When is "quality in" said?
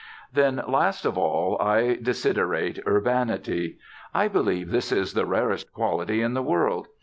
5.73-6.33